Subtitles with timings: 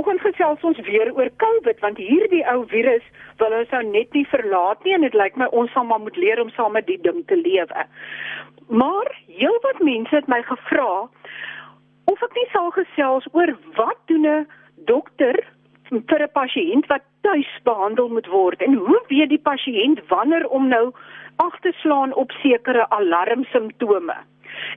[0.00, 3.04] vanoggend gesels ons weer oor COVID want hierdie ou virus
[3.36, 6.16] wil ons nou net nie verlaat nie en dit lyk my ons sal maar moet
[6.16, 7.84] leer om saam met die ding te lewe.
[8.68, 11.04] Maar heelwat mense het my gevra
[12.08, 14.46] of ek nie sal gesels oor wat doen 'n
[14.88, 15.36] dokter
[15.90, 20.68] vir 'n pasiënt wat tuis behandel moet word en hoe weet die pasiënt wanneer om
[20.68, 20.92] nou
[21.36, 24.16] ag te slaan op sekere alarmsimptome.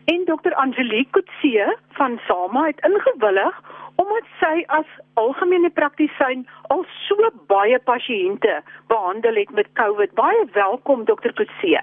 [0.06, 3.62] En dokter Angelique Kutse van Sama het ingewillig
[3.96, 4.90] omdat sy as
[5.20, 8.60] algemene praktisyn al so baie pasiënte
[8.92, 10.14] behandel het met COVID.
[10.18, 11.82] Baie welkom dokter Kutse.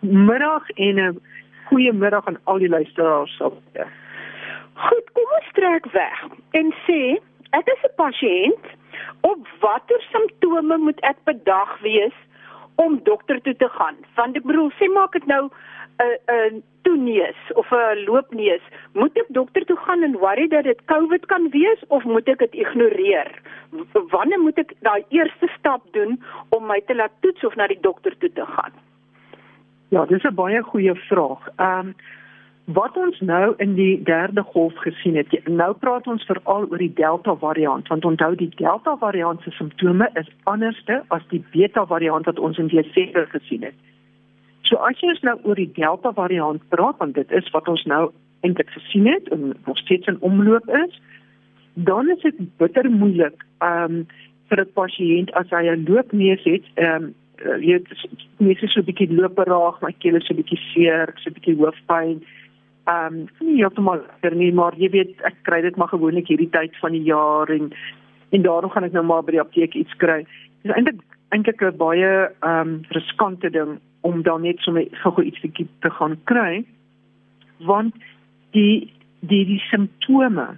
[0.00, 1.20] Middag en 'n
[1.68, 3.40] goeie middag aan al die luisteraars.
[4.74, 6.18] Goed, kom ons trek weg
[6.50, 7.18] en sê
[7.50, 8.64] ek is 'n pasiënt.
[9.20, 12.16] Op watter simptome moet ek bedag wees
[12.74, 13.96] om dokter toe te gaan?
[14.14, 15.50] Want ek bedoel, sê maak dit nou
[15.98, 20.84] 'n 'n toeneus of 'n loopneus, moet ek dokter toe gaan en worry dat dit
[20.84, 23.30] COVID kan wees of moet ek dit ignoreer?
[23.92, 27.80] Wanneer moet ek daai eerste stap doen om my te laat toets of na die
[27.80, 28.72] dokter toe te gaan?
[29.88, 31.48] Ja, dis 'n baie goeie vraag.
[31.56, 31.94] Ehm um,
[32.64, 36.92] wat ons nou in die derde golf gesien het, nou praat ons veral oor die
[36.92, 42.24] Delta variant, want onthou die Delta variant se simptome is anderste as die Beta variant
[42.24, 43.74] wat ons in Desember gesien het.
[44.64, 48.12] So as jy nou oor die Delta variant praat, want dit is wat ons nou
[48.44, 51.00] eintlik gesien het en nog steeds in omloop is,
[51.74, 54.06] dan is dit bitter moeilik um
[54.48, 57.14] vir 'n pasiënt as hy 'n loopneus het, um
[57.60, 57.80] jy
[58.38, 61.56] net so 'n bietjie loperaag, my keel is so 'n bietjie seer, so 'n bietjie
[61.56, 62.22] hoofpyn.
[62.88, 66.76] Um nie heeltemal ter nie, maar jy weet ek kry dit maar gewoonlik hierdie tyd
[66.80, 67.72] van die jaar en
[68.32, 70.24] en daarom gaan ek nou maar by die apteek iets kry.
[70.62, 71.00] Dit is eintlik
[71.30, 76.18] eintlik 'n baie um riskante ding om dan net so gou iets te, te gaan
[76.30, 76.64] kry
[77.64, 77.94] want
[78.56, 78.92] die
[79.24, 80.48] die die simptome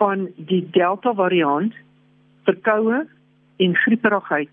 [0.00, 1.74] van die delta variant
[2.48, 3.02] verkoue
[3.58, 4.48] en grieperigheid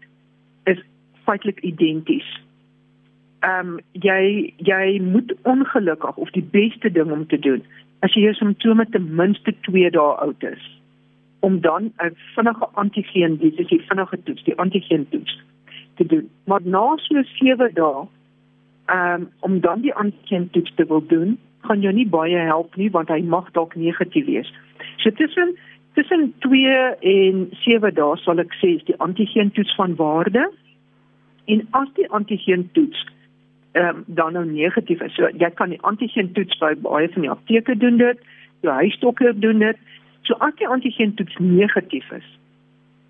[0.63, 0.81] is
[1.23, 2.27] feitelik identies.
[3.45, 7.63] Ehm um, jy jy moet ongelukkig of die beste ding om te doen
[8.05, 10.63] as jy jou simptome ten minste 2 dae oud is
[11.45, 15.37] om dan 'n vinnige antigeen dis is die vinnige toets die antigeen toets
[15.95, 16.29] te doen.
[16.45, 18.05] Maar na so 7 dae,
[18.95, 22.91] um, om dan die antigen toets te wil doen, gaan jou nie baie help nie
[22.93, 24.51] want hy mag dalk negatief wees.
[24.97, 25.55] So tussen
[25.95, 30.49] tussen 2 en 7 dae sal ek sê is die antigen toets van waarde.
[31.45, 33.05] En as die antigen toets
[33.75, 37.25] ehm um, dan nou negatief is, so jy kan die antigen toets by baie van
[37.25, 38.21] die apteke doen dit,
[38.63, 39.77] jou huisdokter doen dit.
[40.23, 42.27] So as die antigen toets negatief is,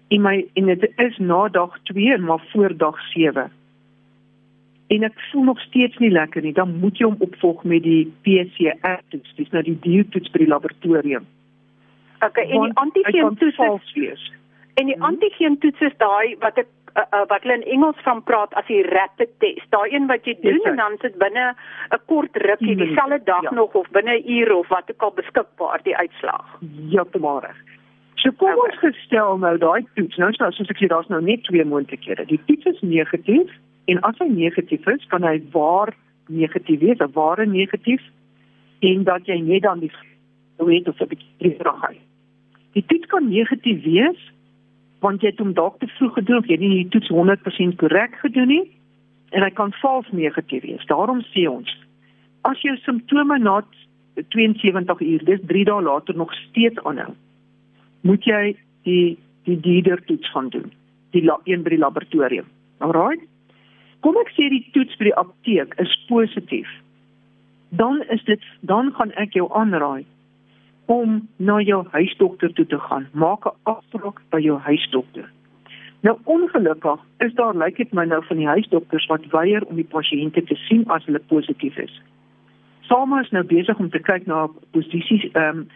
[0.08, 3.52] en my en dit is na dag 2 maar voor dag 7
[4.88, 6.54] en ek voel nog steeds nie lekker nie.
[6.54, 9.34] Dan moet jy hom opvolg met die PCR toets.
[9.40, 11.26] Dis nou die diertoets by die laboratorium.
[12.24, 14.32] Okay en die antigeen toets is
[14.76, 15.08] en die hmm.
[15.08, 18.68] antigeen toets is daai wat ek uh, uh, wat hulle in Engels van praat as
[18.68, 19.68] die rapid test.
[19.72, 21.46] Daai een wat jy doen yes, en dan sit binne
[21.96, 23.54] 'n kort rukkie dieselfde dag ja.
[23.56, 26.60] nog of binne 'n uur of wat ook al beskikbaar die uitslag.
[26.92, 27.56] Ja tomorrow
[28.26, 30.18] So kom ons gestel nou daai toets.
[30.18, 32.24] Nou soos ek sê daar's nou net twee moontlikhede.
[32.26, 33.52] Die toets is negatief
[33.86, 35.92] en as hy negatief is, kan hy waar
[36.34, 38.02] negatief wees, 'n ware negatief
[38.82, 39.92] en dat jy net dan die
[40.58, 42.02] weet of dit reg is.
[42.74, 44.22] Die toets kan negatief wees
[45.06, 47.78] want jy het hom dalk te vroeg gedoen of jy het nie die toets 100%
[47.78, 48.72] korrek gedoen nie
[49.38, 50.86] en hy kan vals negatief wees.
[50.86, 51.70] Daarom sê ons
[52.42, 53.62] as jou simptome na
[54.16, 57.14] 72 uur, dis 3 dae later nog steeds aanhou
[58.06, 58.56] moet jy
[58.88, 60.72] die die dieder toets gaan doen.
[61.14, 62.48] Die een by die laboratorium.
[62.82, 63.22] Alraai.
[64.02, 66.70] Kom ek sê die toets by die apteek is positief.
[67.70, 70.06] Dan is dit dan gaan ek jou aanraai
[70.86, 73.08] om na jou huisdokter toe te gaan.
[73.14, 75.30] Maak 'n afspraak by jou huisdokter.
[76.02, 79.90] Nou ongelukkig is daar lyk dit my nou van die huisdokters wat weier om die
[79.90, 82.02] pasiënte te sien as hulle positief is.
[82.82, 85.68] Sommige is nou besig om te kyk na posisies ehm um,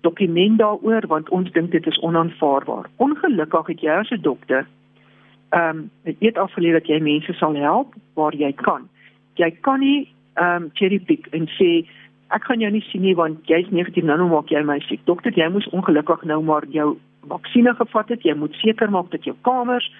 [0.00, 2.90] dokument daaroor want ons dink dit is onaanvaarbaar.
[2.96, 4.66] Ongelukkig het jy as 'n dokter
[5.48, 8.88] ehm um, dit afgeleer dat jy mense sal help waar jy kan.
[9.34, 11.86] Jy kan nie ehm um, cherry pick en sê
[12.28, 15.00] ek kan jou nie sien nie want jy's negatief nou nou maak jy my siek.
[15.04, 16.98] Dokter, jy moes ongelukkig nou maar jou
[17.28, 18.22] vaksines gevat het.
[18.22, 19.92] Jy moet seker maak dat jou kamers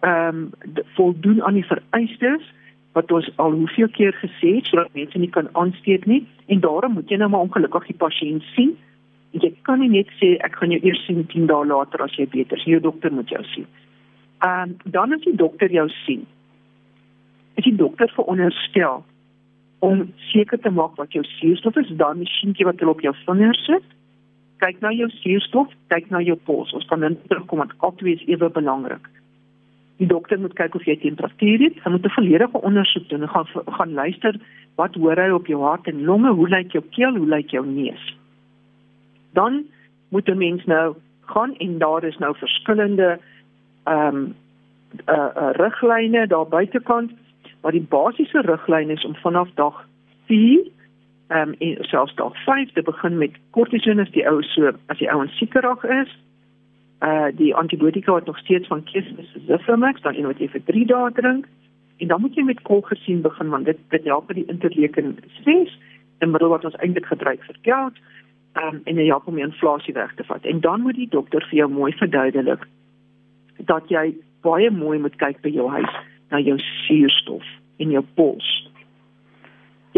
[0.00, 0.50] ehm um,
[0.96, 2.54] voldoen aan die vereistes
[2.92, 6.92] wat ons al hoeveel keer gesê het sodat mense nie kan aansteek nie en daarom
[6.92, 8.72] moet jy nou maar ongelukkig die pasiënt sien
[9.32, 12.26] jy kan nie net sê ek gaan jou eers sien 10 dae later as jy
[12.26, 12.64] beter is.
[12.64, 13.66] Jou dokter moet jou sien.
[14.42, 16.26] Ehm um, dan as die dokter jou sien,
[17.54, 19.04] is die dokter veronderstel
[19.80, 23.14] om seker te maak wat jou suurstof is, dan 'n masjienkie wat hulle op jou
[23.26, 23.84] vinger sit
[24.60, 26.72] kyk na jou suurstof, kyk na jou pols.
[26.76, 29.08] Ons kan terugkom want albei is ewe belangrik.
[30.00, 31.80] Die dokter moet kyk of jy temperatuur het.
[31.84, 33.22] Hy moet 'n volledige ondersoek doen.
[33.22, 33.46] Hy gaan
[33.78, 34.40] gaan luister
[34.76, 37.66] wat hoor hy op jou hart en longe, hoe lyk jou keel, hoe lyk jou
[37.66, 38.16] neus.
[39.32, 39.66] Dan
[40.08, 43.18] moet 'n mens nou gaan en daar is nou verskillende
[43.84, 44.34] ehm um,
[45.06, 47.12] uh, uh riglyne daar buitekant,
[47.60, 49.86] maar die basiese riglyn is om vanaf dag
[50.26, 50.60] 4
[51.28, 54.98] ehm um, en selfs dalk 5 te begin met kortison as die ou so as
[54.98, 56.18] die ou onsiekerig is.
[57.00, 60.64] Uh die antibiotika wat nog steeds van keuse is Zifamax, dan een wat jy vir
[60.64, 61.46] 3 dae drink.
[61.96, 65.78] En dan moet jy met kolgesien begin want dit dit help met die interleukin 6
[66.18, 67.96] en middel wat ons eintlik gebruik vir ehm
[68.58, 70.44] um, en jy help om die inflasie weg te vat.
[70.44, 72.66] En dan moet die dokter vir jou mooi verduidelik
[73.68, 75.96] dat jy baie mooi moet kyk by jou huis
[76.30, 76.56] na jou
[76.86, 77.46] suurstof
[77.80, 78.48] en jou pols.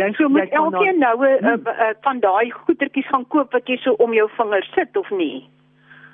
[0.00, 3.69] Jy sou moet elkeen nou 'n uh, uh, uh, van daai goedertjies gaan koop wat
[3.69, 5.49] jy so om jou vingers sit of nie.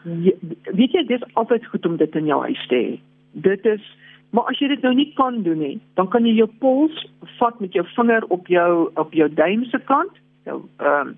[0.02, 0.32] Ja,
[0.74, 2.98] weet jy dis altyd goed om dit in jou huis te hê.
[3.32, 3.82] Dit is
[4.30, 7.06] maar as jy dit nou nie kan doen nie, dan kan jy jou pols
[7.38, 10.12] vat met jou vinger op jou op jou duim se kant,
[10.44, 11.16] jou ehm um,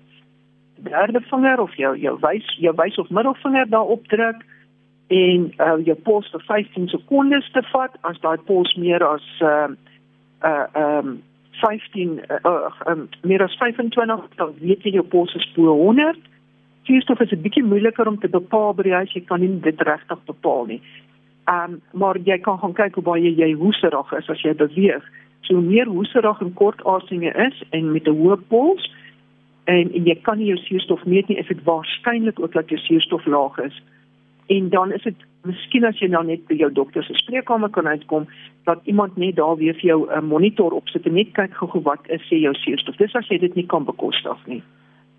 [0.83, 4.41] derde vinger of jou jou wys jou wys of middelvinger daarop druk
[5.11, 9.75] en uh, jou pols vir 15 sekondes te vat as daai pols meer as ehm
[10.43, 11.21] uh, uh, um,
[11.61, 16.17] 15 uh, uh, um, meer as 25 dan weet jy jou pols is bo 100.
[16.87, 19.81] Suurstof is 'n bietjie moeiliker om te bepaal by die huis, jy kan nie dit
[19.81, 20.81] regtig bepaal nie.
[21.45, 25.03] Ehm um, maar jy kan gaan kyk hoe baie jy hoeserig is as jy beweeg.
[25.41, 28.89] So meer hoeserig en kort aseming is en met 'n hoë pols
[29.63, 32.79] en, en jy kan nie jou suurstof meet nie, is dit waarskynlik ook dat jou
[32.79, 33.81] suurstof laag is.
[34.51, 37.87] En dan is dit miskien as jy nou net by jou dokter se spreekkamer kan
[37.87, 38.27] uitkom
[38.69, 42.09] dat iemand net daar weer vir jou 'n monitor opsit en net kyk gou wat
[42.09, 42.97] is sê jou suurstof.
[42.97, 44.63] Dis as jy dit nie kan bekostig nie.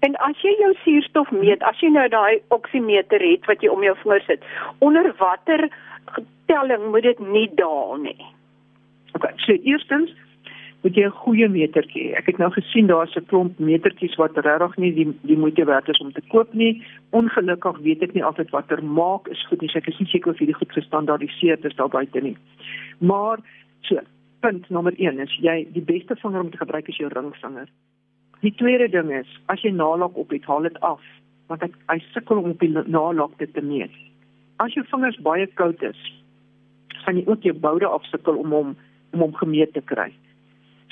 [0.01, 3.83] En as jy jou suurstof meet, as jy nou daai oksimeter het wat jy om
[3.83, 4.41] jou vinger sit,
[4.79, 5.69] onder watter
[6.47, 8.27] telling moet dit nie daal nie?
[9.15, 10.11] OK, so eerstens
[10.83, 12.19] moet jy 'n goeie metertjie hê.
[12.19, 15.89] Ek het nou gesien daar's 'n klomp metertjies wat regtig nie die die moeite werd
[15.89, 16.83] is om te koop nie.
[17.11, 19.69] Ongelukkig weet ek nie altyd watter maak is goed nie.
[19.69, 22.37] So ek is nie seker of hierdie goed gestandaardiseer is daar buite nie.
[22.99, 23.39] Maar
[23.81, 24.01] so,
[24.41, 27.69] punt nommer 1 is jy die beste vinger om te gebruik is jou ringvinger.
[28.41, 31.01] Die tweede ding is as jy naalak op het, haal dit af
[31.49, 33.93] want ek hy sukkel om op die naalak te meet.
[34.57, 35.99] As jou vingers baie koud is,
[37.05, 38.77] gaan jy ook jou boude afsukkel om hom
[39.13, 40.09] om hom gemeet te kry.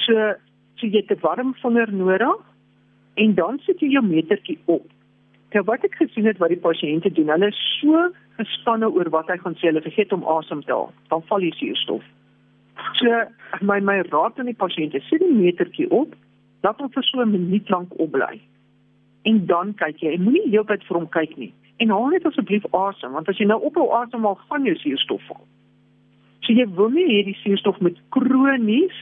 [0.06, 0.35] So
[0.81, 2.41] so jy het 'n warm vinger nodig
[3.14, 4.87] en dan sit jy jou metertjie op.
[5.52, 9.29] Nou wat ek gesien het wat die pasiënte doen, hulle is so gespanne oor wat
[9.29, 10.93] hy gaan sê, hulle vergeet om asem te haal.
[11.08, 12.05] Dan val die suurstof.
[13.00, 13.08] So
[13.61, 16.14] my my raad aan die pasiënte, sit die metertjie op,
[16.62, 18.41] laat hom vir so 'n minuut lank opbly.
[19.25, 21.53] En dan kyk jy, jy moenie heeltyd vir hom kyk nie.
[21.79, 25.44] En haal net asseblief asem, want as jy nou ophou asemhaal, gaan jou suurstof val.
[26.41, 28.96] So jy wil nie hê die suurstof moet kronies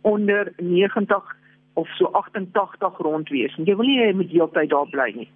[0.00, 1.36] onder 90
[1.72, 3.56] of so 88 rond wees.
[3.56, 5.28] En jy wil nie jy moet heeltyd daar bly nie.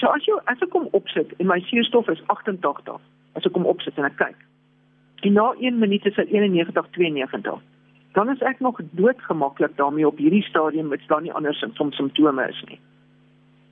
[0.00, 3.00] So as jy as ek kom opsit en my suurstof is 88,
[3.38, 4.36] as ek kom opsit en ek kyk.
[5.26, 7.60] En na 1 minuut is dit 91 92.
[8.16, 12.62] Dan is ek nog doodgemaklik daarmee op hierdie stadium met dan nie anders simptome is
[12.68, 12.80] nie.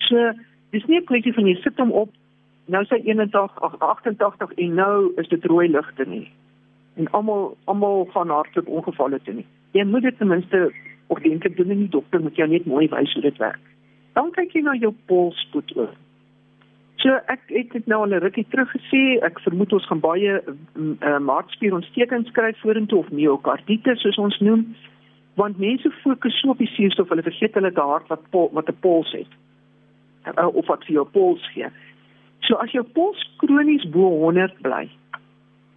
[0.09, 0.33] So
[0.71, 2.11] dis nie 'n kwessie van jy sit hom op
[2.67, 6.31] nou sê 81 88 en nou is dit rooi ligte nie.
[6.97, 10.71] En almal almal van hartlik ongevalle toe nie jy moet dit ten minste
[11.13, 13.61] ordentlik doen en die dokter moet jou net mooi wys hoe dit werk.
[14.15, 15.95] Dan kyk jy na jou polsspoed ook.
[17.03, 20.41] So ek het dit nou al 'n rukkie terug gesê, ek vermoed ons gaan baie
[20.41, 24.63] uh, maagspierontstekings kry vorentoe of myokarditis soos ons noem,
[25.35, 28.69] want mense fokus so op die suurstof, hulle vergeet hulle te hart wat pol, wat
[28.69, 29.33] 'n pols het.
[30.39, 31.69] Uh, of wat vir jou pols gee.
[32.41, 34.89] So as jou pols kronies bo 100 bly,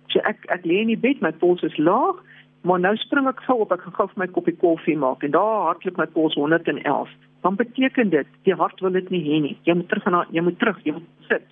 [0.07, 2.23] so ek ek lê in die bed, my pols is laag,
[2.61, 5.33] Maar nou spring ek gou op, ek gaan gou vir my koppie koffie maak en
[5.35, 7.11] daar hartlik my pols 111.
[7.45, 9.57] Dan beteken dit die hart wil dit nie hê nie.
[9.63, 11.45] Jy moet terug na jy moet terug, jy moet sit.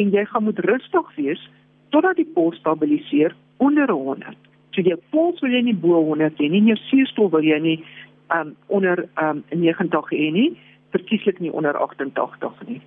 [0.00, 1.42] En jy gaan moet rustig wees
[1.92, 4.38] totdat die pols stabiliseer onder 100.
[4.72, 7.78] So jy pols wil jy nie bo 100 hê nie, jou suurstof wil jy nie
[8.32, 10.48] um onder um 90 hê nie,
[10.96, 12.80] verkieslik nie onder 88 nie.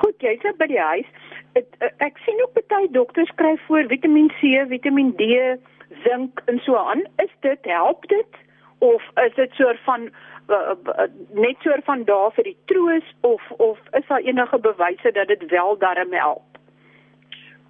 [0.00, 1.08] Goed, jy sê by die huis
[1.56, 5.56] het, eh, ek sien ook baie dokters skryf voor Vitamiin C, Vitamiin D,
[6.04, 7.06] sink en so aan.
[7.22, 8.42] Is dit help dit
[8.78, 10.10] of is dit soort van
[10.48, 15.28] uh, net soort van daar vir die troos of of is daar enige bewyse dat
[15.28, 16.44] dit wel darm help?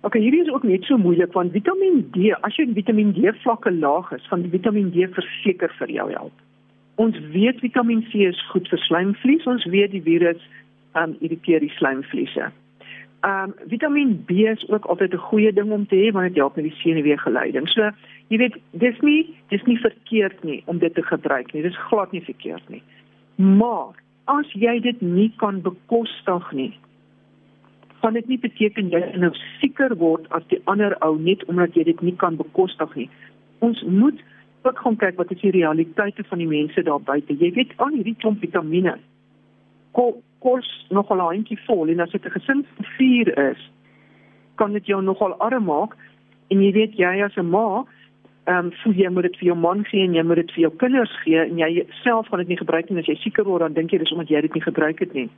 [0.01, 3.33] Oké, okay, hierdie is ook net so moeilik want Vitamiin D, as jou Vitamiin D
[3.43, 6.45] vlakke laag is, gaan die Vitamiin D verseker vir jou help.
[6.97, 10.43] Ons weet Vitamiin C is goed vir slijmvlies, ons weet die virus
[10.97, 12.51] um irriteer die slijmvliese.
[13.27, 16.57] Um Vitamiin B is ook altyd 'n goeie ding om te hê want dit help
[16.57, 17.69] met die senuweegeleiding.
[17.69, 17.91] So,
[18.29, 21.63] jy weet, dis nie dis nie verkeerd nie om dit te gebruik nie.
[21.63, 22.83] Dis glad nie verkeerd nie.
[23.37, 26.79] Maar as jy dit nie kan bekostig nie,
[28.01, 31.85] kan dit nie beteken jy nou sieker word as die ander ou net omdat jy
[31.85, 33.11] dit nie kan bekostig nie.
[33.59, 34.21] Ons moet
[34.63, 37.35] ook gaan kyk wat is die realiteite van die mense daar buite.
[37.35, 38.99] Jy weet al hierdie klomp vitamiene
[40.45, 43.71] kos nogal 'n handjie vol en as dit 'n gesin van 4 is,
[44.55, 45.97] kan dit jou nogal arm maak
[46.49, 47.85] en jy weet jy as 'n ma
[48.47, 50.61] ehm um, voel jy moet dit vir jou man gee en jy moet dit vir
[50.61, 53.61] jou kinders gee en jy self gaan dit nie gebruik nie as jy seker word
[53.61, 55.29] dan dink jy dis omdat jy dit nie gebruik het nie.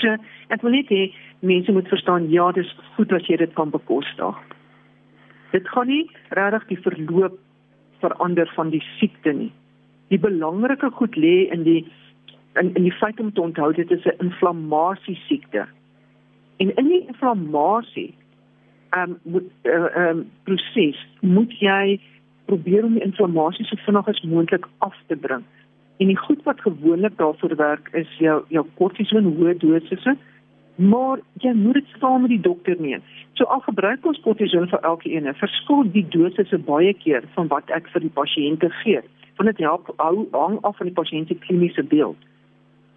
[0.00, 0.16] So,
[0.48, 4.40] ek wil net hê mense moet verstaan ja, dis goed as jy dit kan bekostig.
[5.52, 7.36] Dit gaan nie regtig die verloop
[8.00, 9.52] verander van die siekte nie.
[10.08, 11.84] Die belangrike goed lê in die
[12.60, 15.66] in in die feit om te onthou dit is 'n inflammasie siekte.
[16.56, 18.14] En in die inflammasie
[18.90, 22.00] ehm um, moet ehm uh, um, proses moet jy
[22.44, 25.42] probeer om die inflammasie so vinnig as moontlik af te bring.
[25.96, 30.16] En die goed wat gewoonlik daarvoor werk is jou jou kortison hoë dosisse,
[30.74, 33.02] maar jy moet dit saam met die dokter neem.
[33.32, 37.70] So al gebruik ons kortison vir elke ene, verskil die dosisse baie keer van wat
[37.70, 39.00] ek vir die pasiënte gee.
[39.36, 42.16] Want dit help hou hang af van die pasiënt se kliniese beeld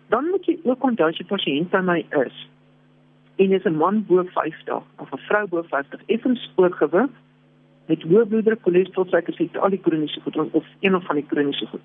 [0.09, 2.47] dan moet jy ook onthou as jy pasiënt by my is
[3.37, 7.09] en is 'n man bo 50 of 'n vrou bo 50 effens oorgewig
[7.87, 11.25] met hoë bloeddruk, cholesterol, suiker, siekte, al die kroniese goed of een of van die
[11.25, 11.81] kroniese goed.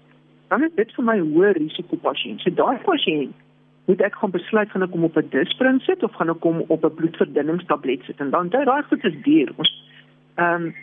[0.49, 2.41] Dan is dit vir my 'n hoë risiko pasiënt.
[2.41, 3.35] So daai pasiënt
[3.87, 6.65] moet ek gaan besluit gaan ek hom op 'n disprin sit of gaan ek hom
[6.69, 9.53] op 'n bloedverdunningstablet sit en dan daai goed is duur.
[9.57, 9.73] Ons
[10.37, 10.75] ehm um,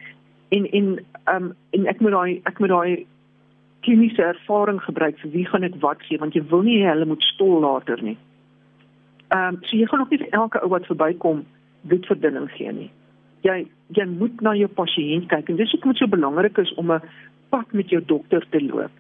[0.50, 3.06] in in ehm um, en ek moet daai ek moet daai
[3.86, 7.24] kliniese ervaring gebruik vir wie gaan ek wat gee want jy wil nie hulle moet
[7.34, 8.18] stol later nie.
[9.30, 11.44] Ehm um, so jy gaan ook nie vir elke ou wat verbykom
[11.88, 12.90] bloedverdunning gee nie.
[13.48, 13.58] Jy
[13.98, 17.02] jy moet na jou pasiënt kyk en dis hoekom dit so belangrik is om 'n
[17.50, 18.92] pad met jou dokter te loop.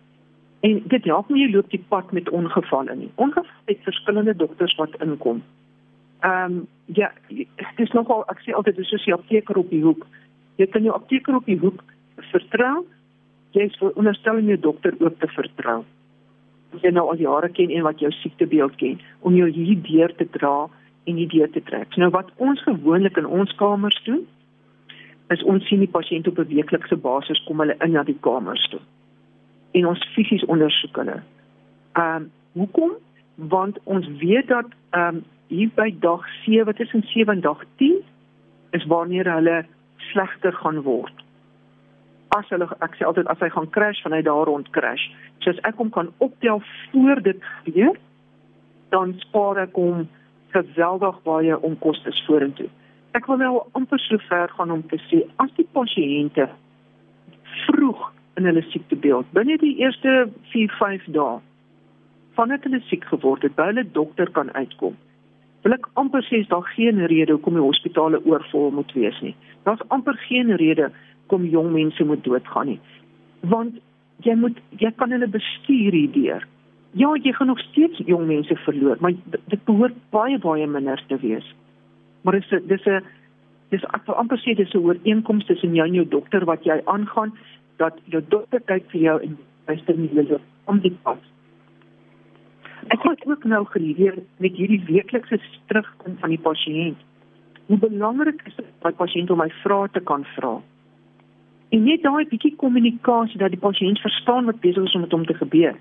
[0.62, 3.12] En dit help nie jy loop die pad met ongevalle nie.
[3.16, 5.44] Ongeval het verskillende dokters wat inkom.
[6.22, 7.48] Ehm um, ja, dit
[7.88, 10.08] is nogal ek sê altyd dis soos jy apteker op die hoek.
[10.56, 11.84] Jy kan jou apteker op die hoek
[12.32, 12.86] vertrou
[13.51, 15.79] jy is veronderstel om jou dokter ook te vertrou.
[16.75, 20.13] As jy nou al jare ken en wat jou siektebeeld ken, om jou hier deur
[20.15, 20.68] te dra
[21.10, 21.96] en hier deur te trek.
[21.98, 24.22] Nou wat ons gewoonlik in ons kamers doen,
[25.34, 28.68] is ons sien die pasiënt op 'n weeklikse basis kom hulle in na die kamers
[28.70, 28.79] toe.
[29.72, 31.22] En ons fisies ondersoek hulle.
[31.94, 32.91] Ehm um, hoekom?
[33.36, 37.96] Want ons weet dat ehm um, hier by dag 7 tussen 7 en dag 10
[38.72, 39.65] is wanneer hulle
[39.98, 41.29] slegter gaan word
[42.39, 45.05] as hulle ek sê altyd as hy gaan crash van hy daar rond crash.
[45.43, 47.98] So as ek hom kan optel voor dit gebeur,
[48.96, 50.08] dan spaar ek hom
[50.55, 52.69] geweldig baie onkoste vorentoe.
[53.17, 56.48] Ek wil nou amper so ver gaan om te sê as die pasiënte
[57.67, 58.08] vroeg
[58.39, 61.38] in hulle siektebeeld binne die eerste 4-5 dae
[62.38, 64.93] vandat hulle siek geword het, by hulle dokter kan uitkom.
[65.65, 69.34] Wil ek amper sê daar geen rede hoekom die hospitale oorvol moet wees nie.
[69.67, 70.88] Daar's amper geen rede
[71.32, 72.80] kom jong mense moet doodgaan nie.
[73.54, 73.78] Want
[74.26, 76.48] jy moet jy kan hulle bestuur hierdeur.
[76.98, 81.20] Ja, jy gaan nog steeds jong mense verloor, maar dit behoort baie baie minder te
[81.22, 81.46] wees.
[82.22, 83.04] Maar dis dis 'n
[83.70, 86.82] dis ek wil amper sê dis 'n ooreenkoms tussen jou en jou dokter wat jy
[86.86, 87.32] aangaan
[87.78, 91.22] dat jou dokter kyk vir jou en luister nie hulle om die pas.
[92.88, 96.98] Ek het ook nou geleer met hierdie weeklikse terugkom van die pasiënt.
[97.68, 100.62] Hoe belangrik is dit dat pasiënt om my vrae te kan vra?
[101.70, 105.26] En net daai bietjie kommunikasie dat die pasiënt verstaan wat besig is om met hom
[105.26, 105.76] te gebeur.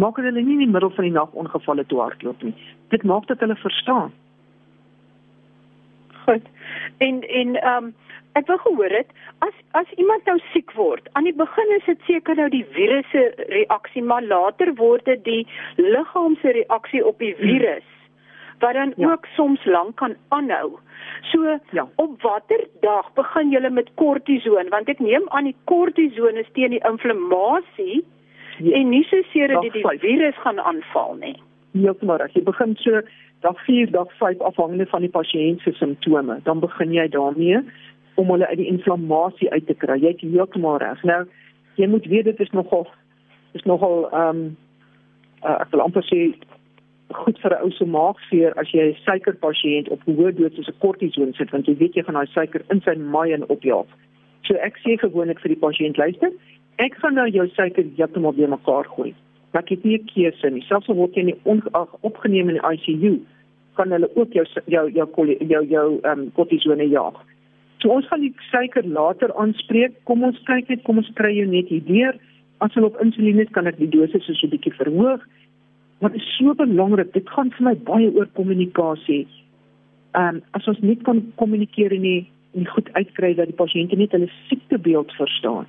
[0.00, 2.54] Maak hulle nie in die middel van die nag ongevalle toe hardloop nie.
[2.92, 4.12] Dit maak dat hulle verstaan.
[6.24, 6.48] Goed.
[6.98, 7.94] En en ehm um,
[8.32, 9.08] ek wou gehoor het
[9.44, 13.08] as as iemand nou siek word, aan die begin is dit seker nou die virus
[13.12, 15.42] se reaksie, maar later word dit die
[15.76, 17.88] liggaam se reaksie op die virus
[18.62, 19.10] wat dan ja.
[19.10, 20.78] ook soms lank kan aanhou.
[21.30, 21.86] So ja.
[21.96, 26.74] op watter dag begin julle met kortison want ek neem aan die kortison is teen
[26.76, 28.02] die inflammasie
[28.58, 28.72] ja.
[28.78, 31.36] en nie so seer dat dit die virus gaan aanval nie.
[32.00, 33.00] Maar as jy begin so
[33.42, 37.62] dag 4, dag 5 afhangende van die pasiënt se simptome, dan begin jy daarmee
[38.20, 39.96] om hulle uit die inflammasie uit te kry.
[39.98, 41.02] Jy het heeltemal reg.
[41.08, 41.24] Nou
[41.80, 42.86] jy moet weet dit is nogal
[43.52, 44.44] is nogal ehm um,
[45.42, 46.20] uh, ek wil amper sê
[47.12, 51.34] goed vir 'n ou se maagseer as jy 'n suikerpasiënt op hoë dosis se kortison
[51.34, 53.86] sit want jy weet jy gaan daai suiker in sy maai en opjaag.
[54.46, 56.30] So ek sê gewoonlik vir die pasiënt luister,
[56.78, 59.14] ek gaan nou jou suiker heeltemal bymekaar gooi.
[59.52, 60.64] Maar ek het nie 'n keuse nie.
[60.68, 63.20] Selfs al word jy nie ongeag opgeneem in die ICU,
[63.76, 65.06] kan hulle ook jou jou jou
[65.40, 67.16] jou jou ehm um, kortisone jaag.
[67.82, 69.92] So ons gaan die suiker later aanspreek.
[70.04, 72.14] Kom ons kyk net, kom ons kry jou net hierdeur.
[72.62, 75.20] As hulle op insulien is, kan ek die dosis so 'n bietjie verhoog.
[76.02, 79.22] Wat is so belangrik, dit gaan vir my baie oor kommunikasie.
[80.18, 82.26] Ehm um, as ons nie kan kommunikeer nie,
[82.58, 85.68] nie goed uitkry dat die pasiënte net hulle siektebeeld verstaan.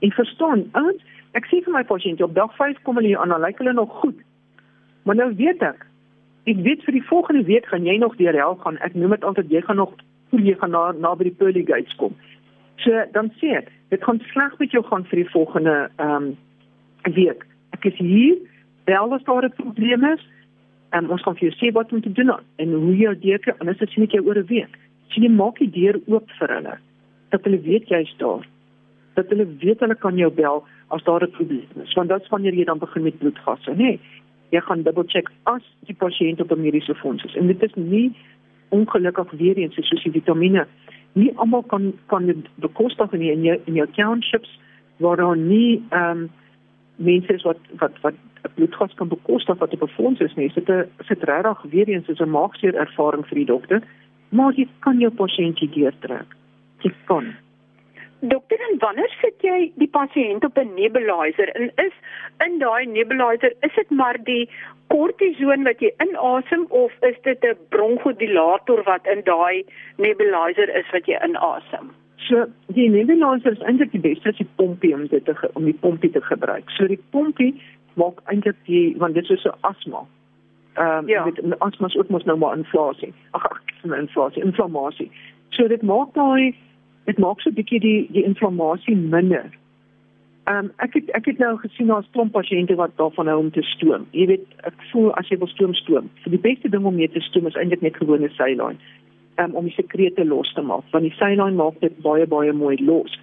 [0.00, 1.04] En verstaan, ouens,
[1.36, 4.16] ek sê vir my pasiënte op dag 5 kom hulle aan, lyk hulle nog goed.
[5.04, 5.84] Maar nou weet ek,
[6.48, 8.80] ek weet vir die volgende week gaan jy nog deur hel gaan.
[8.80, 9.92] Ek noem dit altyd jy gaan nog
[10.32, 12.16] hoe jy gaan na na by die pearly gates kom.
[12.80, 16.36] So dan sê ek, dit gaan sleg met jou gaan vir die volgende ehm um,
[17.12, 17.44] week.
[17.76, 18.40] Ek is hier,
[18.90, 20.22] bel as daar 'n probleem is.
[20.90, 23.58] En ons kan vir jou sê wat om te doen en hoe jy dit kan,
[23.58, 24.78] anders ek jou oor 'n week.
[25.08, 26.78] Sien jy maak die deur oop vir hulle.
[27.30, 28.46] Dat hulle weet jy's daar.
[29.14, 31.94] Dat hulle weet hulle kan jou bel as daar 'n probleem is.
[31.94, 33.76] Want dit is wanneer jy dan begin met bloedgasse, nê?
[33.76, 34.00] Nee,
[34.50, 37.36] jy gaan double check as die pasiënt op 'n mediese fonds is.
[37.36, 38.12] En dit is nie
[38.68, 40.66] ongelukkig weer eens soos die vitamiene.
[41.12, 44.58] Nie almal kan kan dit bekostig nie in jou in jou townships
[44.96, 46.30] waar daar nie ehm um,
[47.00, 48.14] mense is wat wat wat
[48.54, 50.52] bloedgas kan bekostig wat op 'n fonds is nie.
[50.54, 53.82] Dit is dit regtig weer eens is 'n maakseer ervaring vir die dokter
[54.30, 56.34] maar jy kan jou pasiënt deurtrek.
[56.84, 57.32] Jy kan.
[58.20, 61.96] Dokter, en wanneer sit jy die pasiënt op 'n nebulizer en is
[62.46, 64.48] in daai nebulizer is dit maar die
[64.88, 69.64] kortison wat jy inasem of is dit 'n bronkodilator wat in daai
[69.96, 71.90] nebulizer is wat jy inasem?
[72.28, 75.76] So die nebulizer is eintlik die beste as jy pompie om dit te om die
[75.84, 76.70] pompie te gebruik.
[76.76, 77.54] So die pompie
[78.00, 80.04] maak eintlik die want dit is so asma.
[80.74, 81.24] Ehm um, ja.
[81.24, 83.14] met asma is ook mos nou maar inflasie.
[83.30, 85.10] Ag ag, inflasie, inflammasie.
[85.56, 86.54] So dit maak daai
[87.04, 89.50] dit maak so 'n bietjie die die inflammasie minder.
[90.44, 93.50] Ehm um, ek het ek het nou gesien daar's klomp pasiënte wat daarvan hou om
[93.50, 94.06] te stoom.
[94.10, 96.10] Jy weet, ek voel as jy wil stoom stoom.
[96.22, 98.76] So die beste ding om mee te stoom is eintlik net gewone saline.
[99.38, 100.84] Um, om die sekrete los te maak.
[100.92, 103.18] Want die saline maak dit baie baie mooi los.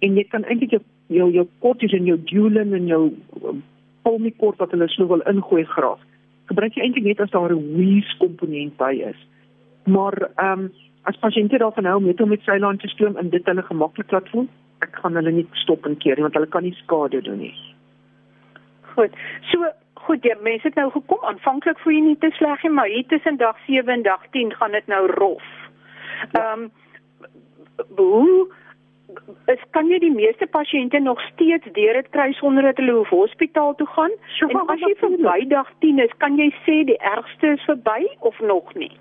[0.00, 3.12] En jy kan eintlik jou jou jou kortison, jou dulin en jou
[3.44, 3.62] um,
[4.02, 6.00] pulmicort wat hulle sou wil ingooi graag
[6.50, 9.20] gebruik jy eintlik net as daar 'n wheeze komponent by is.
[9.86, 13.46] Maar ehm um, as pasiënte daarvan hou met om met Cylon te stoom en dit
[13.46, 14.48] hulle gemaklik laat voel,
[14.80, 17.54] ek gaan hulle nie stop en keer nie want hulle kan nie skade doen nie.
[18.94, 19.12] Goed.
[19.50, 19.58] So
[20.06, 23.06] goed, jy mense het nou gekom aanvanklik voel jy nie te sleg nie, maar hier
[23.10, 25.50] tussen dag 7 en dag 10 gaan dit nou rof.
[26.32, 26.70] Ehm um,
[27.96, 28.48] hoe
[29.50, 33.12] is kan jy die meeste pasiënte nog steeds deur dit kry sonder dat hulle hoef
[33.14, 34.12] hospitaal toe gaan?
[34.36, 38.04] So, en as jy verby dag 10 is, kan jy sê die ergste is verby
[38.20, 38.92] of nog nie?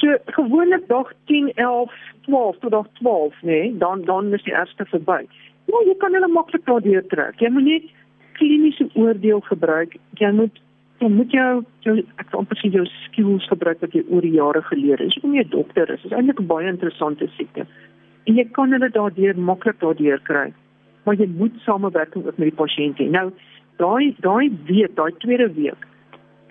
[0.00, 1.92] So gewoonlik dag 10, 11,
[2.26, 5.22] 12 tot dag 12, nee, dan dan is die ergste verby.
[5.70, 7.38] Ja, jy kan hulle maklik daardeur trek.
[7.40, 7.92] Jy moet net
[8.38, 9.96] kliniese oordeel gebruik.
[10.20, 10.60] Jy moet
[11.02, 14.36] jy moet jou, jou ek wil amper sê jou skills gebruik wat jy oor die
[14.36, 15.14] jare geleer het.
[15.14, 16.04] Jy nie 'n dokter is.
[16.04, 17.66] Is eintlik 'n baie interessante siekte
[18.26, 20.52] en jy kan hulle daardeur maklik daardeur kry.
[21.04, 23.08] Maar jy moet samewerking ook met die pasiënt hê.
[23.10, 23.30] Nou,
[23.80, 25.88] daai daai week, daai tweede week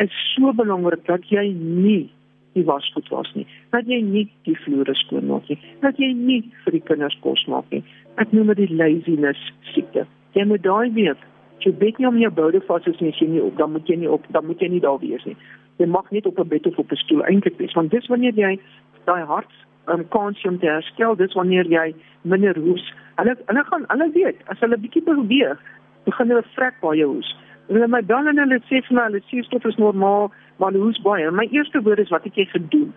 [0.04, 2.12] is so belangrik dat jy nie
[2.54, 3.48] die wasgoed was nie.
[3.74, 5.58] Dat jy nie die vloere skoon maak nie.
[5.82, 7.82] Dat jy nie vir die kinders kos maak nie.
[8.22, 9.42] Ek noem dit laziness
[9.74, 10.06] siekte.
[10.38, 11.22] Jy moet daai week
[11.60, 13.96] jy weet nie om jou boude vas is nie, jy nie op, dan moet jy
[13.96, 15.38] nie op, dan moet jy nie daar wees nie.
[15.78, 18.34] Jy mag net op 'n bed of op 'n stoel eintlik wees, want dis wanneer
[18.34, 18.60] jy
[19.06, 19.52] daai hart
[19.88, 22.94] um, kans om te herstel dis wanneer jy minder hoes.
[23.16, 25.60] Hulle hulle gaan hulle weet as hulle bietjie beweeg,
[26.06, 27.36] begin hulle vrek baie hoes.
[27.68, 31.02] Hulle my dan en hulle sê vir my hulle suurstof is normaal, maar hulle hoes
[31.02, 31.32] baie.
[31.32, 32.94] My eerste woord is wat het jy gedoen?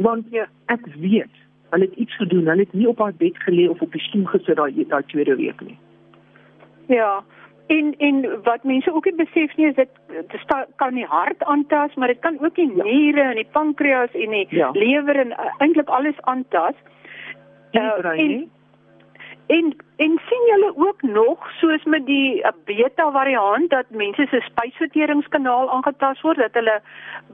[0.00, 1.32] Want ja, ek weet,
[1.70, 2.48] hulle het iets gedoen.
[2.48, 5.36] Hulle het nie op haar bed gelê of op die stoel gesit daai daai tweede
[5.36, 5.78] week nie.
[6.90, 7.24] Ja,
[7.66, 11.94] en en wat mense ook nie besef nie is dit dit kan die hart aantas,
[11.94, 12.82] maar dit kan ook die ja.
[12.84, 14.70] niere en die pankreas en die ja.
[14.72, 16.74] lewer en uh, eintlik alles aantas.
[17.72, 18.50] Uh, en,
[19.46, 24.40] en en sien julle ook nog soos met die uh, beta variant dat mense se
[24.48, 26.80] spysverteringskanaal aangetast word dat hulle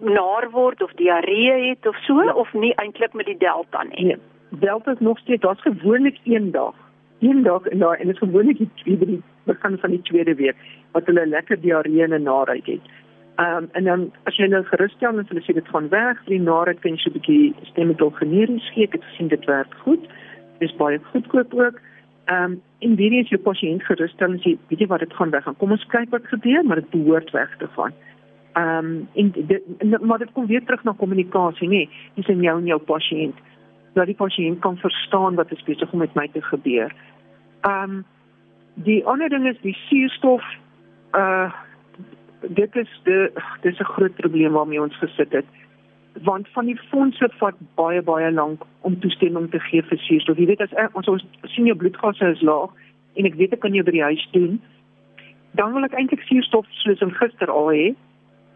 [0.00, 2.32] naar word of diarree het of so ja.
[2.32, 4.04] of nie eintlik met die delta nie.
[4.04, 4.18] Nee.
[4.50, 6.74] Delta is nog steeds daar's gewoonlik een dag.
[7.20, 10.56] Een dag en daar en dit is gewoonlik die, die begin van die tweede week
[10.92, 12.94] wat hulle lekker diarree en naarheid het.
[13.36, 16.22] Ehm um, en dan as jy nou gerus stel en hulle sê dit gaan weg,
[16.24, 18.88] die naarheid kan jy so 'n bietjie stemmetol generies gee.
[18.88, 20.08] Ek gesien dit werk goed.
[20.58, 21.80] Dis baie goedkoop ook.
[22.26, 25.12] Ehm um, en wie is jou pasiënt gerus stel en sê weet jy wat dit
[25.14, 25.56] gaan weg gaan.
[25.56, 27.92] Kom ons kyk wat gebeur, maar dit behoort weg te gaan.
[28.56, 31.88] Ehm um, en dit maar dit kom weer terug na kommunikasie, nê?
[32.14, 33.36] Dis in jou en jou pasiënt.
[33.92, 36.94] Dat die pasiënt kan verstaan wat is besig om met my te gebeur.
[37.60, 38.04] Ehm um,
[38.84, 40.42] Die ander ding is die suurstof
[41.12, 41.50] uh
[42.46, 43.28] dit is die
[43.62, 45.46] dis 'n groot probleem waarmee ons gesit het
[46.22, 50.38] want van die fondse vat baie baie lank om toestemming te gee vir suurstof.
[50.38, 52.70] Jy weet as ons ons sien jou bloedgasse is laag
[53.14, 54.60] en ek weet ek kan jou by die huis doen,
[55.56, 57.94] dan wil ek eintlik suurstof soos in gister al hê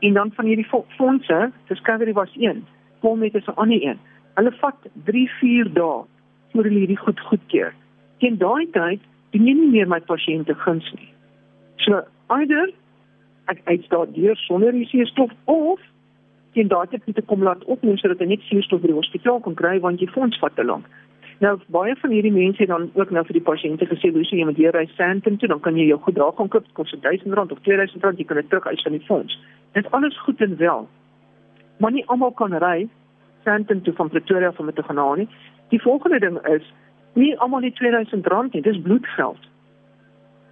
[0.00, 2.64] en dan van hierdie fondse, Discovery was een,
[3.00, 3.98] Volmet is 'n ander een.
[4.34, 6.04] Hulle vat 3, 4 dae
[6.52, 7.74] voor hulle hierdie goed goedkeur.
[8.18, 11.10] Teen daai tyd doen jy nie meer my pasiënte guns nie.
[11.84, 12.02] So,
[12.36, 12.70] either
[13.50, 15.80] ek uitstaan deur sonder die suurstof of
[16.54, 19.56] teen daai tyd ek kom laat opneem sodat hy net suurstof by die hospitaal kan
[19.58, 20.86] kry want jy fonds vat te lank.
[21.40, 24.56] Nou baie van hierdie mense dan ook nou vir die pasiënte gesê, "Lucy, jy moet
[24.56, 27.58] hier ry Sandton toe, dan kan jy jou goed daar gaan koop, kos R1000 of
[27.58, 29.38] R2000, jy kan dit terug uit van die fonds."
[29.72, 30.88] Dit alles goed en wel.
[31.78, 32.88] Maar nie almal kan ry
[33.44, 35.28] Sandton toe van Pretoria van met te gaan haal nie.
[35.68, 36.72] Die volgende ding is
[37.12, 39.48] nie almal die R2000 nie, dis bloedgeld.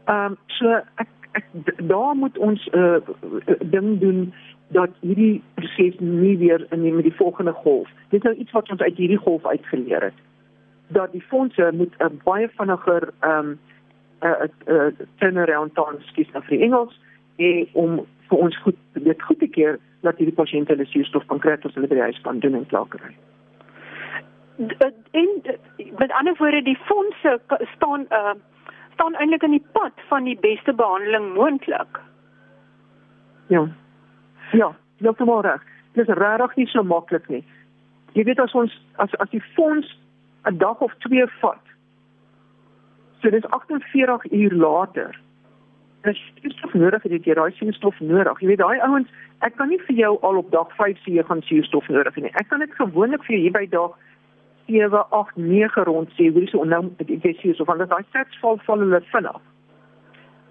[0.04, 1.44] Ehm um, so ek, ek
[1.88, 4.32] daar moet ons 'n uh, ding doen
[4.68, 7.88] dat hierdie proses nie weer in die, die volgende golf.
[8.08, 10.18] Dit is nou iets wat ons uit hierdie golf uitgeleer het
[10.88, 13.58] dat die fondse moet 'n uh, baie vinniger ehm um,
[14.20, 17.00] 'n uh, 'n uh, uh, turnaround time skies na vir Engels
[17.36, 21.38] en om vir ons goed dit goed te keer dat hierdie pasiënte hulle suurstof kan
[21.38, 23.14] kry as hulle by die huis kan doen en klaar kry.
[25.10, 25.42] En
[25.98, 27.40] met ander woorde die fondse
[27.74, 28.34] staan uh
[28.92, 32.00] staan eintlik in die pad van die beste behandeling moontlik.
[33.46, 33.68] Ja.
[34.50, 34.74] Ja,
[35.24, 35.62] maar reg.
[35.92, 37.44] Dit is regtig nie so maklik nie.
[38.12, 39.98] Jy weet as ons as as die fonds
[40.42, 41.64] 'n dag of twee vat.
[43.20, 45.20] So dis 48 uur later.
[46.02, 48.40] Dis suurstof nodig het jy daai suurstof nodig.
[48.40, 51.22] Jy weet daai ouens, ek kan nie vir jou al op dag 5 sê jy
[51.22, 52.34] gaan suurstof nodig hê nie.
[52.34, 53.90] Ek kan dit gewoonlik vir jou hier by dag
[54.68, 58.60] 7, 8, 9 rond sê hoe dis nou met die suurstof want daai sets val
[58.66, 59.40] val hulle vinnig.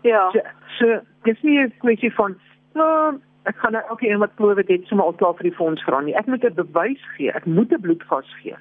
[0.03, 0.27] Ja.
[0.33, 0.39] So,
[0.77, 2.37] so dis nie 'n kwessie van
[2.73, 5.83] nou ek gaan nou elke een wat probeer dit sommer al klaar vir die fonds
[5.83, 6.15] vra nie.
[6.15, 7.31] Ek moet 'n bewys gee.
[7.31, 8.57] Ek moet 'n bloedgas gee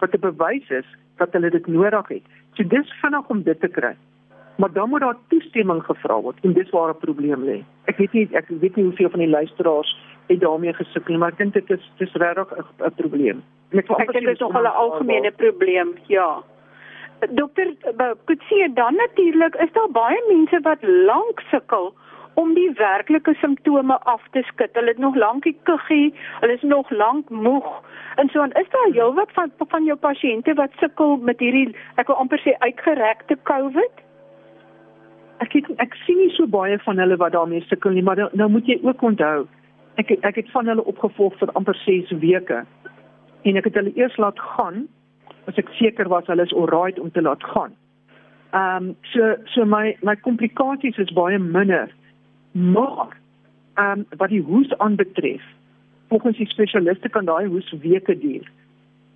[0.00, 2.22] wat 'n bewys is dat hulle dit nodig het.
[2.54, 3.96] So dis vinnig om dit te kry.
[4.56, 7.64] Maar dan moet daar toestemming gevra word en dis waar 'n probleem lê.
[7.84, 9.96] Ek weet nie ek weet nie hoeveel van die luisteraars
[10.30, 13.42] het daarmee gesukkel maar ek dink dit is dis regtig 'n probleem.
[13.70, 16.42] En ek ek dink dit is nog 'n algemene probleem, ja.
[17.28, 17.66] Dokter,
[18.26, 21.94] ek sien dan natuurlik is daar baie mense wat lank sukkel
[22.34, 24.70] om die werklike simptome af te skud.
[24.72, 27.82] Hulle het nog lank die kuggie, hulle is nog lank moeg.
[28.16, 32.06] En so en is daar heelwat van van jou pasiënte wat sukkel met hierdie ek
[32.06, 34.04] wil amper sê uitgerekte COVID?
[35.40, 38.28] Ek het, ek sien nie so baie van hulle wat daarmee sukkel nie, maar nou,
[38.32, 39.46] nou moet jy ook onthou
[39.96, 42.64] ek ek het van hulle opgevolg vir amper 6 weke.
[43.42, 44.88] En ek het hulle eers laat gaan
[45.48, 47.72] as ek seker was hulle is alright om te laat gaan.
[48.52, 51.90] Ehm um, so so my my komplikasies is baie minder
[52.52, 53.16] Maar
[53.74, 55.42] ehm um, wat die hoes aanbetref,
[56.08, 58.50] volgens die spesialiste kan daai hoes weke duur.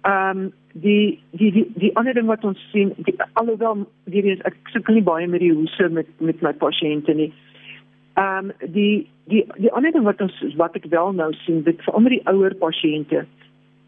[0.03, 4.41] Ehm um, die die die die ander ding wat ons sien, die, alhoewel hier is
[4.41, 7.33] ek sukkel nie baie met die hoese met met my pasiënte nie.
[8.15, 11.81] Ehm um, die die die ander ding wat ons wat ek wel nou sien, dit
[11.83, 13.25] vir al die ouer pasiënte.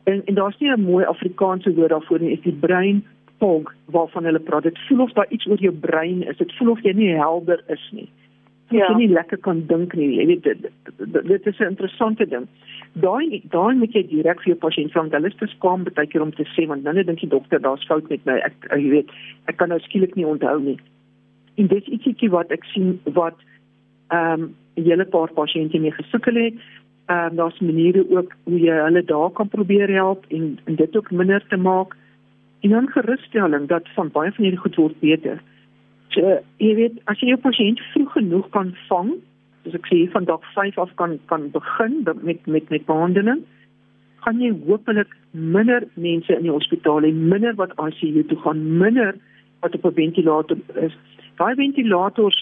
[0.05, 3.05] En en daar's nie 'n mooi Afrikaanse woord daarvoor nie, is die brein
[3.39, 4.62] fog waarvan hulle praat.
[4.62, 6.37] Dit voel of daar iets oor jou brein is.
[6.37, 8.09] Dit voel of jy nie helder is nie
[8.71, 8.89] ja.
[8.91, 10.09] jy nie lekker kan dink nie.
[10.19, 10.67] Jy weet dit,
[10.99, 12.47] dit, dit is 'n interessante ding.
[12.93, 16.07] Daai daai moet jy direk vir jou pasiënt vra want hulle is te skaam baie
[16.07, 18.39] keer om te sê want dan dink die dokter daar's fout met my.
[18.39, 19.11] Ek jy weet,
[19.47, 20.79] ek kan nou skielik nie onthou nie.
[21.57, 23.37] En dit is ietsiekie wat ek sien wat
[24.09, 26.55] ehm um, 'n hele paar pasiënte mee gesukkel het.
[27.07, 30.97] Ehm um, daar's maniere ook hoe jy hulle daar kan probeer help en, en dit
[30.97, 31.97] ook minder te maak.
[32.61, 35.42] En dan gerusstelling dat van baie van hierdie goed word beter.
[36.09, 39.11] So, jy weet, as jy jou pasiënt vroeg genoeg kan vang,
[39.64, 43.42] soos ek sê van dag 5 af kan kan begin met met met behandeling,
[44.25, 49.14] gaan jy hopelik minder mense in die hospitaal hê, minder wat ICU toe gaan, minder
[49.61, 50.95] wat op 'n ventilator is.
[51.37, 52.38] Daai ventilators,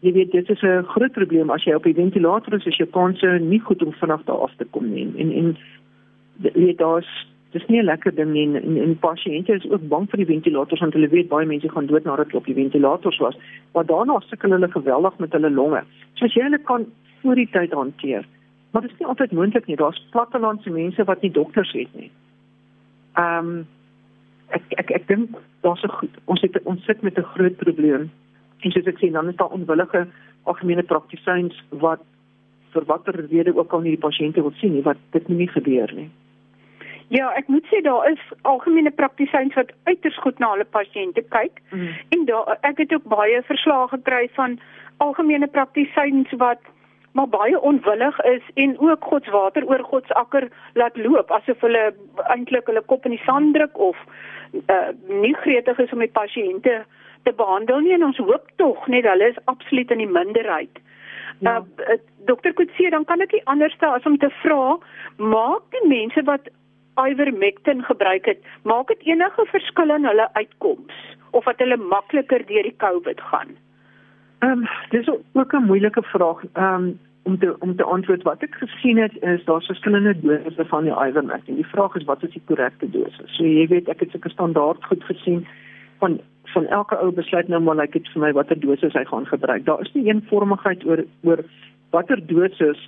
[0.00, 2.88] jy weet, dit is 'n groot probleem as jy op 'n ventilator is, is jou
[2.88, 5.12] kanse nie goed om vanaf daar af te kom nie.
[5.16, 5.56] En en
[6.54, 10.08] jy daar's dis nie 'n lekker ding nie en en, en pasiënte is ook bang
[10.10, 13.18] vir die ventilators want hulle weet baie mense gaan dood nadat hulle op die ventilators
[13.18, 13.36] was.
[13.72, 15.82] Maar daarna sukkel hulle geweldig met hulle longe.
[16.14, 16.86] So as jy hulle kan
[17.22, 18.24] voor die tyd hanteer.
[18.70, 19.76] Maar dit is nie altyd moontlik nie.
[19.76, 22.10] Daar's plattelandse mense wat nie dokters het nie.
[23.14, 23.66] Ehm um,
[24.48, 28.10] ek ek ek dink daar's 'n ons het ons sit met 'n groot probleem.
[28.62, 30.06] En soos ek sê dan is daar onwillige
[30.50, 32.00] algemene praktisyns wat
[32.72, 35.92] vir watter rede ook al nie die pasiënte wil sien nie wat dit nie gebeur
[35.94, 36.08] nie.
[37.08, 41.62] Ja, ek moet sê daar is algemene praktisyns wat uiters goed na hulle pasiënte kyk.
[41.72, 41.94] Mm.
[42.16, 44.58] En daar ek het ook baie verslae gekry van
[45.04, 46.60] algemene praktisyns wat
[47.16, 51.30] maar baie onwillig is en ook God se water oor God se akker laat loop
[51.30, 51.94] asof hulle
[52.34, 53.96] eintlik hulle kop in die sand druk of
[54.68, 56.82] uh, nie gretig is om die pasiënte
[57.22, 60.80] te behandel nie en ons hoop tog net hulle is absoluut in die minderheid.
[61.38, 61.58] Ja.
[61.60, 64.78] Uh, Dokter Kutsie, dan kan ek nie anders stel as om te vra,
[65.16, 66.50] maak die mense wat
[66.98, 70.94] ivermectin gebruik het, maak dit enige verskil in hulle uitkoms
[71.30, 73.54] of wat hulle makliker deur die COVID gaan?
[74.42, 76.42] Ehm um, dis ook 'n moeilike vraag.
[76.54, 80.64] Ehm um, om te om te antwoord wat ek gesien het is daar verskillende dosisse
[80.72, 81.58] van die ivermectin.
[81.60, 83.34] Die vraag is wat is die korrekte dosis?
[83.36, 85.42] So jy weet ek het seker standaard goed gesien
[85.98, 86.20] van
[86.58, 89.64] van elke ou besluit nou maar like dit vir my watter dosis hy gaan gebruik.
[89.64, 91.44] Daar is nie eenvormigheid oor oor
[91.94, 92.80] watter dosis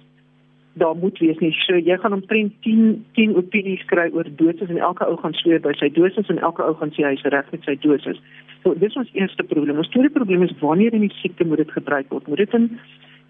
[0.82, 1.52] daar moet wees nie.
[1.66, 5.62] So jy gaan omtrent 10 10 opinies kry oor dosis en elke ou gaan sweer
[5.62, 8.18] by sy dosis en elke ou gaan sê hy's reg met sy dosis.
[8.62, 9.78] So dis ons eerste probleem.
[9.82, 12.28] Ons tweede probleem is wanneer in die siekte moet dit gebruik word?
[12.28, 12.68] Moet dit in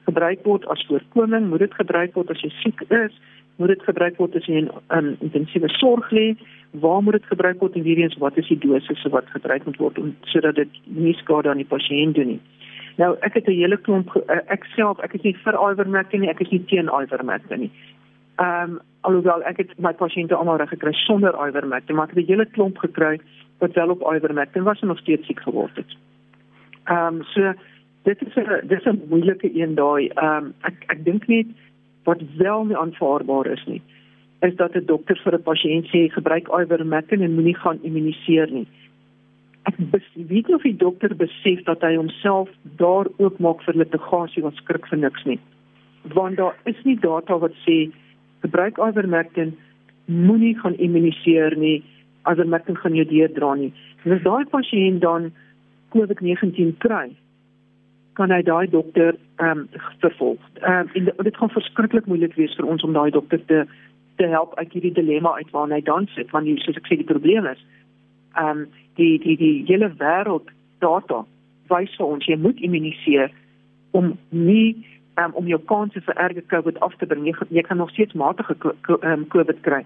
[0.08, 1.48] gebruik word as voorkoming?
[1.52, 3.20] Moet dit gebruik word as jy siek is?
[3.60, 6.30] Moet dit gebruik word as jy in um, intensiewe sorg lê?
[6.80, 9.76] Waar moet dit gebruik word en weer eens wat is die dosis wat gebruik moet
[9.82, 12.40] word om sodat dit nie skade aan die pasiënt doen nie?
[12.96, 16.30] Nou ek het 'n hele klomp eh, ek self ek is nie vir ivermectin nie,
[16.30, 17.72] ek is nie teen ivermectin nie.
[18.38, 22.24] Ehm um, alhoewel ek het my pasiënte almal reg gekry sonder ivermectin, maar ek het
[22.24, 23.20] 'n hele klomp gekry
[23.58, 25.92] wat wel op ivermectin was en nog steeds siek geword het.
[26.84, 27.52] Ehm um, so
[28.04, 30.08] dit is 'n dis 'n moeilike een daai.
[30.08, 31.46] Ehm um, ek ek dink net
[32.04, 33.82] wat wel nie aanvaarbaar is nie
[34.40, 38.66] is dat 'n dokter vir 'n pasiënt sê gebruik ivermectin en moenie gaan immuniseer nie
[39.68, 39.76] ek
[40.14, 42.48] weet nie of die dokter besef dat hy homself
[42.80, 45.38] daar oopmaak vir litigasie wat skrik vir niks nie.
[46.16, 47.90] Want daar is nie data wat sê
[48.44, 49.52] gebruik ivermectin
[50.06, 51.82] moenie gaan immuniseer nie,
[52.30, 53.72] ivermectin gaan jou deurdra nie.
[54.08, 55.30] As daai pasiënt dan
[55.92, 57.10] COVID-19 kry,
[58.18, 59.68] kan hy daai dokter ehm um,
[59.98, 60.40] vervolg.
[60.60, 63.66] Ehm um, dit gaan verskriklik moeilik wees vir ons om daai dokter te
[64.16, 66.96] te help uit hierdie dilemma uit waarna hy dan sit, want jy soos ek sê
[67.00, 67.60] die probleem is
[68.36, 68.66] ehm um,
[69.00, 71.24] die die die hele wêreld data
[71.70, 73.30] wys vir ons jy moet immuniseer
[73.90, 74.76] om nie
[75.20, 77.26] um, om jou kanse vir erge COVID af te bring.
[77.26, 78.56] Jy, jy kan nog steeds matige
[79.00, 79.84] um, COVID kry.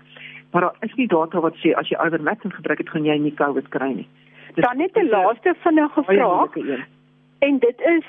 [0.53, 3.35] Maar daar is nie data wat sê as jy ivermectin gebruik het, gaan jy nie
[3.39, 4.09] COVID kry nie.
[4.55, 6.55] Dus, Dan net 'n laaste vinnige vraag.
[7.47, 8.07] En dit is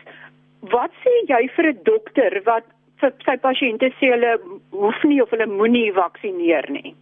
[0.76, 2.66] wat sê jy vir 'n dokter wat
[3.02, 4.38] vir sy pasiënte sê hulle
[4.72, 6.96] hoef nie of hulle moenie vaksinereer nie?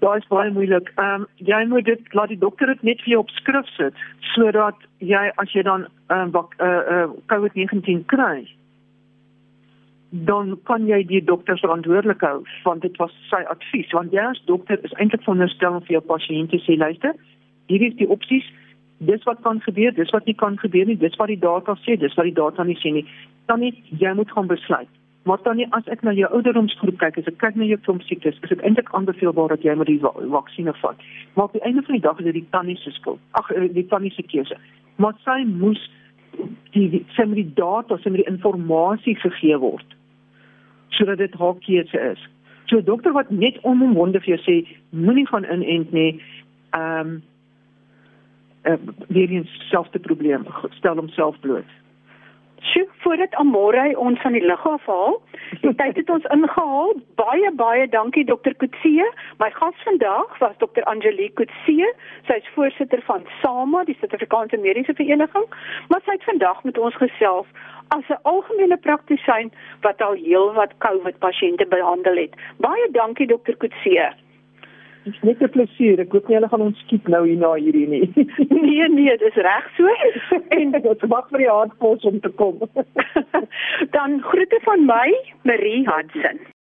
[0.00, 0.92] Ja, is baie moeilik.
[0.96, 4.04] Ehm um, jy moet dit laat die dokter dit net vir jou op skrif sit
[4.34, 8.46] sodat jy as jy dan ehm um, uh, uh, COVID-19 kry,
[10.10, 14.40] dan kan jy die dokter verantwoordelik hou want dit was sy advies want jy as
[14.46, 17.14] dokter is eintlik veronderstel om vir jou pasiënt te sê luister,
[17.66, 18.46] hier is die opsies.
[18.98, 21.96] Dis wat kan gebeur, dis wat nie kan gebeur nie, dis wat die data sê,
[21.98, 23.04] dis wat die data nie sê nie.
[23.46, 24.90] Dan net jy moet gaan besluit.
[25.28, 28.02] Maar dan nie as ek na jou ouderdomsgroep kyk, as ek kyk na jou klomp
[28.08, 31.02] siektes, is dit eintlik aanbeveelbaar dat jy met die vaksinne vat.
[31.34, 33.20] Maar op die einde van die dag is dit die tannie se skuld.
[33.38, 34.56] Ag, eh, die tannie se keuse.
[34.96, 35.82] Maar sy moes
[36.72, 39.94] die sy moet die data, sy moet die inligting gegee word
[40.98, 42.20] sodat dit haar keuse is.
[42.66, 46.20] So 'n dokter wat net onomwonde vir jou sê moenie gaan inent nie,
[46.72, 47.22] ehm um,
[48.68, 48.74] uh,
[49.08, 51.70] weer eens selfde probleem stel homself bloot.
[52.60, 55.20] Sjoe, voordat Amore ons van die lug afhaal,
[55.60, 56.96] die tyd het ons ingehaal.
[57.20, 59.04] Baie baie dankie dokter Kutsie.
[59.38, 61.86] My gas vandag was dokter Angelique Kutsie.
[62.26, 65.46] Sy is voorsitter van SAMA, die Suid-Afrikaanse Mediese Vereniging,
[65.88, 67.46] maar sy het vandag met ons gesels
[67.94, 69.52] as 'n algemene praktisyn
[69.86, 72.34] wat al heelwat COVID pasiënte behandel het.
[72.58, 74.02] Baie dankie dokter Kutsie.
[75.08, 76.00] Dit is net 'n plesier.
[76.00, 78.26] Ek hoop nie hulle gaan ons skiet nou hier na hierdie nie.
[78.66, 79.88] nee nee, dis reg so.
[80.58, 82.60] en dit wag vir die hartpos om te kom.
[83.96, 85.08] Dan groete van my,
[85.48, 86.48] Marie Hudson.